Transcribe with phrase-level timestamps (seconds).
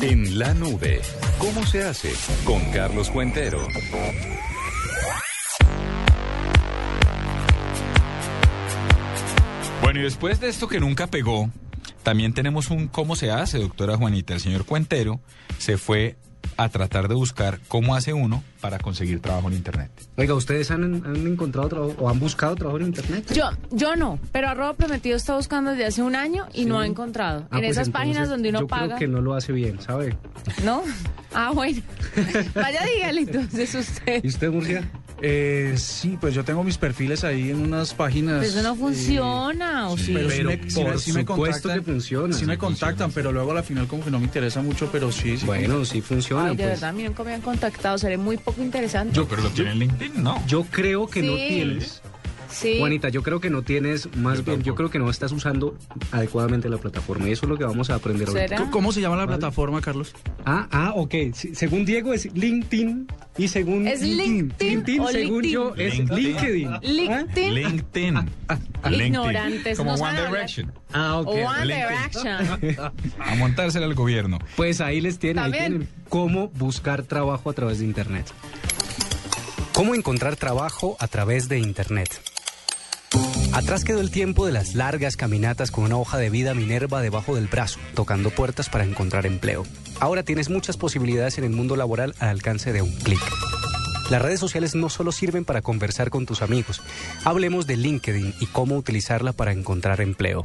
[0.00, 1.00] En la nube,
[1.38, 2.12] ¿cómo se hace?
[2.44, 3.66] Con Carlos Cuentero.
[9.82, 11.50] Bueno, y después de esto que nunca pegó,
[12.02, 14.34] también tenemos un cómo se hace, doctora Juanita.
[14.34, 15.20] El señor Cuentero
[15.58, 16.16] se fue
[16.56, 19.90] a tratar de buscar cómo hace uno para conseguir trabajo en Internet.
[20.16, 23.32] Oiga, ¿ustedes han, han encontrado trabajo o han buscado trabajo en Internet?
[23.32, 26.64] Yo, yo no, pero Arroba Prometido está buscando desde hace un año y Sí.
[26.66, 27.46] no ha encontrado.
[27.50, 28.86] Ah, en pues esas entonces, páginas donde uno yo paga.
[28.86, 30.16] creo que no lo hace bien, ¿sabe?
[30.64, 30.82] ¿No?
[31.32, 31.80] Ah, bueno.
[32.54, 34.22] Vaya, dígale entonces usted.
[34.24, 34.88] ¿Y usted, Murcia?
[35.24, 38.40] Eh, sí, pues yo tengo mis perfiles ahí en unas páginas.
[38.40, 40.12] Pero eso no eh, funciona, ¿o sí?
[40.14, 41.34] pero sí Pero me, sí me- por sí me supuesto
[41.68, 42.34] contactan, que funciona.
[42.36, 45.12] Sí me contactan, pero luego a la final como que no me interesa mucho, pero
[45.12, 45.46] sí, sí.
[45.46, 46.46] Bueno, sí funciona.
[46.46, 46.68] Ay, de pues.
[46.74, 47.98] verdad, a mí nunca me han contactado.
[47.98, 49.14] Seré muy poco interesante.
[49.14, 50.44] Yo, pero lo tiene en LinkedIn, no.
[50.48, 52.02] Yo creo que no tienes.
[52.52, 52.78] Sí.
[52.78, 55.76] Juanita, yo creo que no tienes, más Yo bien, yo creo que no estás usando
[56.12, 57.28] adecuadamente la plataforma.
[57.28, 58.34] Y eso es lo que vamos a aprender hoy.
[58.34, 58.58] ¿Será?
[58.58, 60.14] C- ¿Cómo se llama la plataforma, Carlos?
[60.44, 61.14] Ah, ah, ok.
[61.34, 63.06] Sí, según Diego es LinkedIn
[63.38, 65.52] y según ¿Es LinkedIn LinkedIn, o según LinkedIn?
[65.52, 66.70] yo es LinkedIn.
[66.82, 66.94] LinkedIn.
[66.96, 67.54] LinkedIn.
[67.54, 68.14] LinkedIn.
[68.84, 69.06] LinkedIn.
[69.06, 70.26] Ignorantes, Como no One.
[70.28, 70.72] Direction.
[70.92, 71.28] Ah, ok.
[71.28, 71.88] One LinkedIn.
[71.88, 72.92] Direction.
[73.20, 74.38] A montársela al gobierno.
[74.56, 75.70] Pues ahí les tienen, ahí También.
[75.72, 78.26] tienen cómo buscar trabajo a través de Internet.
[79.72, 82.20] ¿Cómo encontrar trabajo a través de Internet?
[83.52, 87.34] Atrás quedó el tiempo de las largas caminatas con una hoja de vida Minerva debajo
[87.34, 89.64] del brazo, tocando puertas para encontrar empleo.
[90.00, 93.20] Ahora tienes muchas posibilidades en el mundo laboral al alcance de un clic.
[94.10, 96.80] Las redes sociales no solo sirven para conversar con tus amigos.
[97.24, 100.44] Hablemos de LinkedIn y cómo utilizarla para encontrar empleo.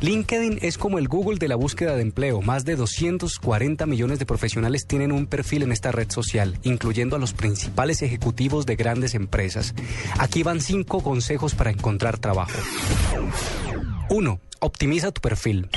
[0.00, 2.40] LinkedIn es como el Google de la búsqueda de empleo.
[2.40, 7.18] Más de 240 millones de profesionales tienen un perfil en esta red social, incluyendo a
[7.18, 9.74] los principales ejecutivos de grandes empresas.
[10.20, 12.58] Aquí van cinco consejos para encontrar trabajo.
[14.08, 14.40] 1.
[14.60, 15.68] Optimiza tu perfil.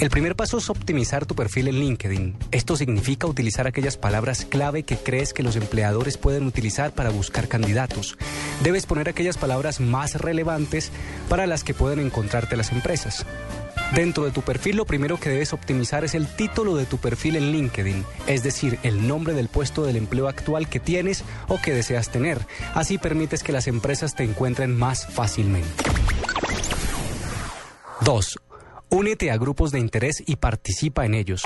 [0.00, 2.36] El primer paso es optimizar tu perfil en LinkedIn.
[2.50, 7.46] Esto significa utilizar aquellas palabras clave que crees que los empleadores pueden utilizar para buscar
[7.46, 8.18] candidatos.
[8.64, 10.90] Debes poner aquellas palabras más relevantes
[11.28, 13.24] para las que pueden encontrarte las empresas.
[13.94, 17.36] Dentro de tu perfil lo primero que debes optimizar es el título de tu perfil
[17.36, 21.72] en LinkedIn, es decir, el nombre del puesto del empleo actual que tienes o que
[21.72, 22.44] deseas tener.
[22.74, 25.84] Así permites que las empresas te encuentren más fácilmente.
[28.00, 28.38] 2.
[28.94, 31.42] Únete a grupos de interés y participa en ellos.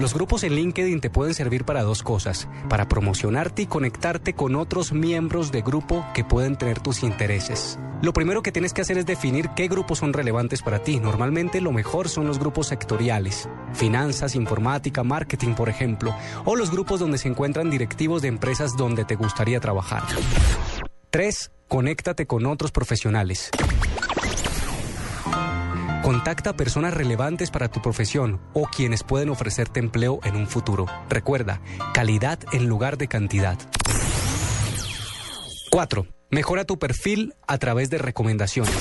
[0.00, 4.56] Los grupos en LinkedIn te pueden servir para dos cosas, para promocionarte y conectarte con
[4.56, 7.78] otros miembros de grupo que pueden tener tus intereses.
[8.02, 10.98] Lo primero que tienes que hacer es definir qué grupos son relevantes para ti.
[10.98, 16.12] Normalmente lo mejor son los grupos sectoriales, finanzas, informática, marketing, por ejemplo,
[16.44, 20.02] o los grupos donde se encuentran directivos de empresas donde te gustaría trabajar.
[21.10, 21.52] 3.
[21.68, 23.48] Conéctate con otros profesionales.
[26.08, 30.86] Contacta a personas relevantes para tu profesión o quienes pueden ofrecerte empleo en un futuro.
[31.10, 31.60] Recuerda,
[31.92, 33.58] calidad en lugar de cantidad.
[35.70, 36.06] 4.
[36.30, 38.74] Mejora tu perfil a través de recomendaciones.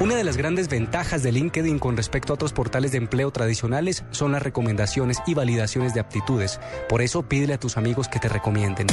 [0.00, 4.06] Una de las grandes ventajas de LinkedIn con respecto a otros portales de empleo tradicionales
[4.10, 6.60] son las recomendaciones y validaciones de aptitudes.
[6.88, 8.86] Por eso pídele a tus amigos que te recomienden.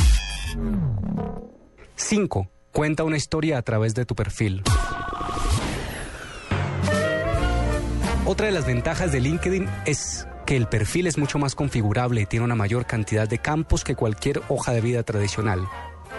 [1.95, 2.49] 5.
[2.73, 4.61] Cuenta una historia a través de tu perfil.
[8.25, 12.25] Otra de las ventajas de LinkedIn es que el perfil es mucho más configurable y
[12.25, 15.67] tiene una mayor cantidad de campos que cualquier hoja de vida tradicional.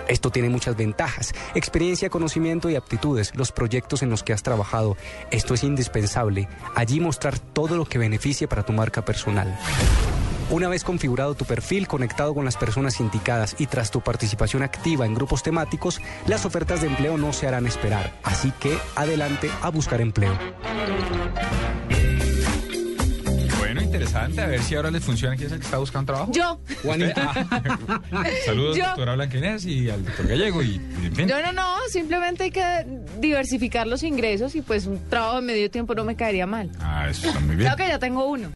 [0.07, 4.99] Esto tiene muchas ventajas, experiencia, conocimiento y aptitudes, los proyectos en los que has trabajado.
[5.31, 6.47] Esto es indispensable.
[6.75, 9.59] Allí mostrar todo lo que beneficie para tu marca personal.
[10.51, 15.07] Una vez configurado tu perfil, conectado con las personas indicadas y tras tu participación activa
[15.07, 18.13] en grupos temáticos, las ofertas de empleo no se harán esperar.
[18.23, 20.39] Así que adelante a buscar empleo.
[24.15, 24.41] Interesante.
[24.43, 25.37] A ver si ahora les funciona.
[25.37, 26.33] ¿Quién es el que está buscando trabajo?
[26.33, 26.61] Yo.
[28.47, 28.85] Saludos, Yo.
[28.87, 31.27] doctora Blanca Inés y al doctor Gallego y, y en fin.
[31.27, 32.87] No, no, no, simplemente hay que
[33.19, 36.71] diversificar los ingresos y pues un trabajo de medio tiempo no me caería mal.
[36.81, 37.73] Ah, eso está muy bien.
[37.73, 38.51] Creo que ya tengo uno.